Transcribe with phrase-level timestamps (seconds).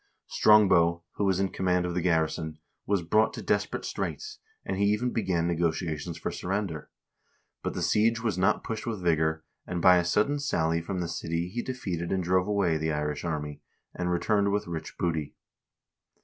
[0.25, 2.57] Strongbow, who was in command of the garrison,
[2.87, 6.89] was brought to desperate straits, and he even began negotiations for surrender;
[7.61, 11.07] but the siege was not pushed with vigor, and by a sudden sally from the
[11.07, 13.61] city he defeated and drove away the Irish army,
[13.93, 15.35] and returned with rich booty.